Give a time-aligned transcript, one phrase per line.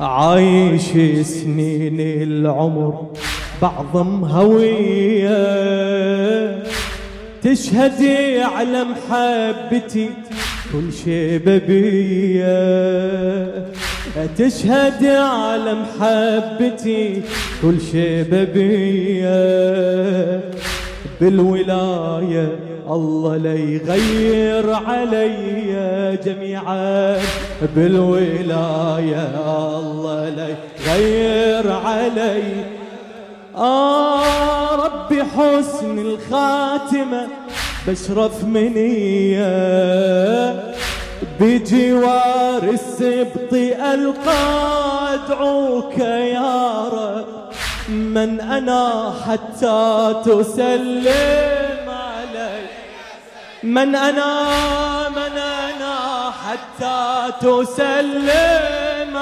[0.00, 0.88] عايش
[1.26, 3.10] سنين العمر
[3.62, 5.32] بعض مهوية
[7.42, 8.02] تشهد
[8.56, 10.10] على محبتي
[10.72, 12.52] كل شي ببية.
[14.38, 17.22] تشهد على محبتي
[17.62, 19.30] كل شي ببية.
[21.20, 22.48] بالولاية
[22.90, 26.01] الله لا يغير علي.
[26.14, 27.18] جميعا
[27.76, 29.28] بالولاية
[29.78, 30.48] الله لا
[30.86, 32.42] يغير علي.
[33.56, 37.26] آه ربي حسن الخاتمة
[37.86, 39.52] بشرف منية.
[41.40, 44.42] بجوار السبط ألقى
[45.14, 47.26] أدعوك يا رب.
[47.88, 52.60] من أنا حتى تسلم علي.
[53.62, 54.42] من أنا
[56.48, 59.18] حتى تسلم.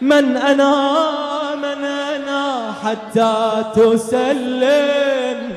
[0.00, 0.94] من أنا
[1.54, 5.56] من أنا حتى تسلم.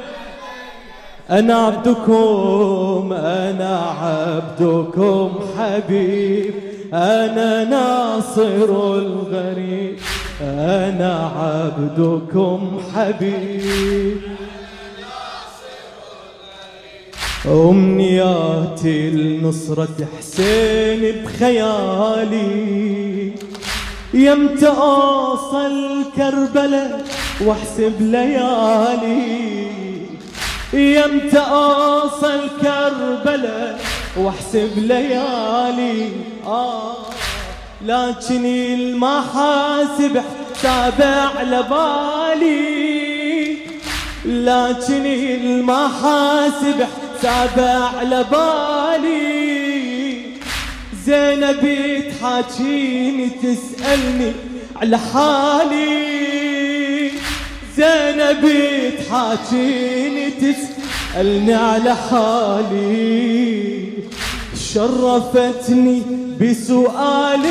[1.29, 6.53] أنا عبدكم أنا عبدكم حبيب.
[6.93, 9.99] أنا ناصر الغريب.
[10.41, 14.21] أنا عبدكم حبيب.
[17.47, 22.51] أمنياتي النصرة حسين بخيالي.
[24.13, 27.05] يمتى أوصل كربلاء
[27.41, 29.67] واحسب ليالي.
[30.73, 33.79] يمتى أوصل كربلاء
[34.17, 36.09] واحسب ليالي.
[36.45, 36.95] آه
[37.85, 40.21] لكن المحاسب
[40.55, 41.01] حساب
[41.37, 42.75] على بالي.
[44.25, 46.85] لكن المحاسب
[47.25, 47.59] حساب
[47.99, 50.15] على بالي.
[51.05, 51.63] زينب
[52.09, 54.31] تحاكيني تسألني
[54.75, 55.85] على حالي.
[57.77, 58.43] زينب
[58.99, 63.89] تحاكيني تسألني على حالي.
[64.73, 66.01] شرفتني
[66.41, 67.45] بسؤال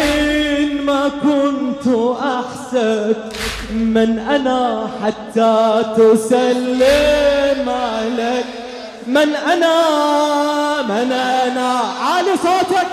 [0.86, 1.86] ما كنت
[2.22, 3.16] أحسب
[3.72, 7.73] من أنا حتى تسلم.
[9.14, 11.70] من أنا؟ من أنا؟
[12.00, 12.86] عالي صوتك.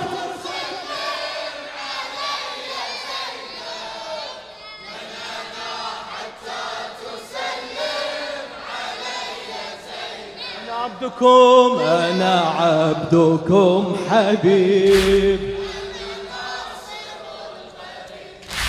[10.69, 15.39] عبدكم أنا عبدكم حبيب.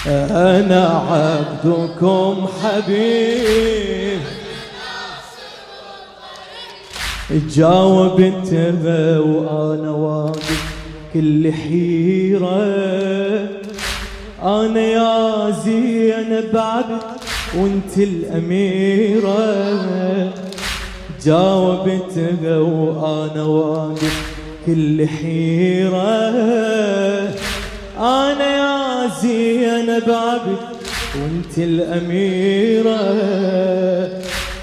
[0.06, 4.41] أنا عبدكم حبيب.
[7.32, 8.53] جاوبت
[9.26, 10.76] وأنا واقف
[11.15, 12.62] كل حيرة.
[14.43, 17.03] أنا يا زينب عبد
[17.56, 19.43] وأنت الأميرة.
[21.25, 26.31] جاوبتها وأنا واقف كل حيرة.
[27.99, 30.59] أنا يا زينب عبد
[31.14, 33.03] وأنت الأميرة.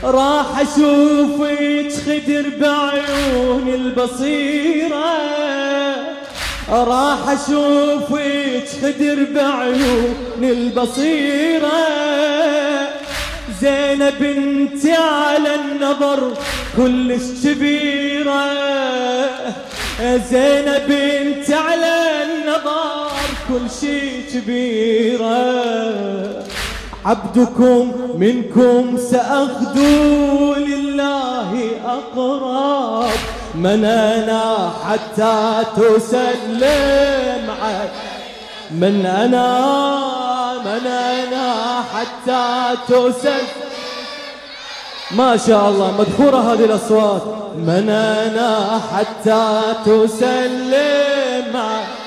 [0.03, 5.15] راح أشوفك خدر بعيون البصيرة.
[6.69, 11.87] راح أشوفك خدر بعيون البصيرة.
[13.61, 16.33] زينب انت على النظر
[16.77, 18.45] كلش كبيرة.
[20.31, 23.11] زينب انت على النظر
[23.47, 25.29] كل شي كبيرة.
[27.05, 33.09] عبدكم منكم سأخذو لله أقرب
[33.55, 37.89] من أنا حتى تسلم علي
[38.71, 39.59] من أنا
[40.65, 43.47] من أنا حتى تسلم.
[45.11, 47.21] ما شاء الله مدخورة هذه الأصوات.
[47.55, 51.98] من أنا حتى تسلم علي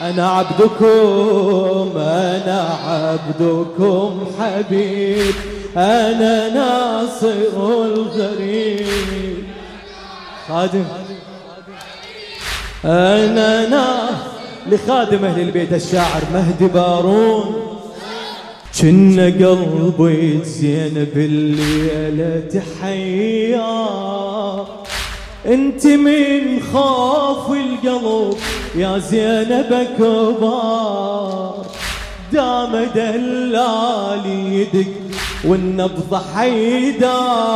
[0.00, 5.34] أنا عبدكم أنا عبدكم حبيب
[5.76, 9.44] أنا ناصر الغريب.
[10.48, 10.84] خادم.
[12.84, 14.08] أنا نا
[14.66, 17.54] لخادم أهل البيت الشاعر مهدي بارون.
[18.80, 23.86] كنا قلبي زين بالليلة تحيا.
[25.46, 28.36] انت من خوف القلب
[28.74, 31.66] يا زينب كبار.
[32.32, 34.92] دام دلالي يدق
[35.44, 37.54] والنبض حيدار.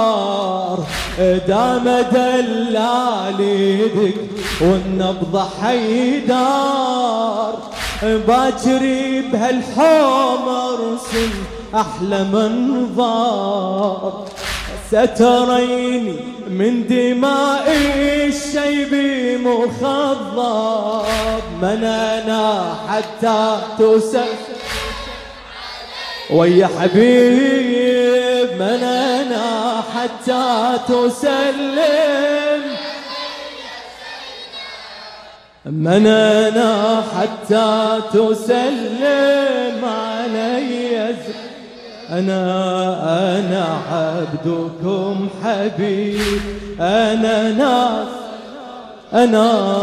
[1.49, 4.15] دام دلالي يدق
[4.61, 7.53] والنبض حيدار.
[8.03, 11.33] باكري بهالحوم ارسم
[11.75, 14.13] أحلى منظر
[14.91, 16.17] ستريني
[16.49, 17.67] من دماء
[18.27, 18.93] الشيب
[19.41, 21.07] مخضب.
[21.63, 24.33] من أنا حتى تسل
[26.31, 30.47] ويا حبيب من أنا حتى
[30.89, 32.63] تسلم.
[35.67, 40.88] من أنا حتى تسلم علي.
[42.11, 46.41] أنا أنا عبدكم حبيب.
[46.81, 48.09] أنا ناس
[49.13, 49.77] أنا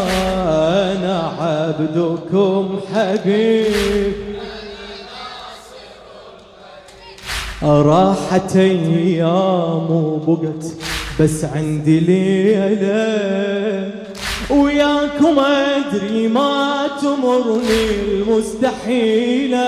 [0.92, 4.14] أنا عبدكم حبيب.
[7.64, 10.66] راحت أيام وبقت
[11.20, 13.92] بس عندي ليلة.
[14.50, 19.66] وياكم أدري ما تمرني المستحيلة.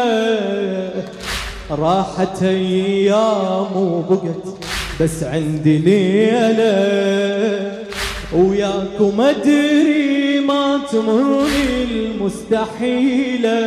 [1.72, 4.46] راحت أيام وبقت
[5.02, 7.72] بس عندي ليله
[8.34, 13.58] وياكم أدري ما تمرني المستحيلة.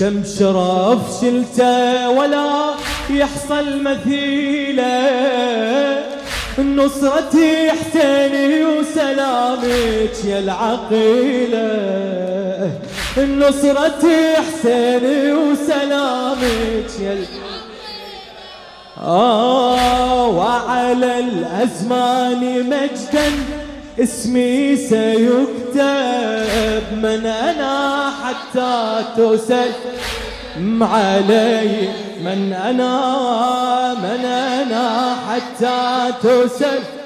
[0.00, 2.74] كم شرف شلته ولا
[3.10, 4.92] يحصل مثيلة.
[6.58, 11.72] نصرتي حسيني وسلامك يا العقيلة.
[13.18, 17.24] نصرتي حسيني وسلامك يا
[19.04, 23.32] آه وعلى الأزمان مجدا
[24.00, 25.82] اسمي سيكتب
[26.92, 30.82] من أنا حتى تسلم.
[30.82, 31.88] علي
[32.24, 37.01] من أنا من أنا حتى تسلم.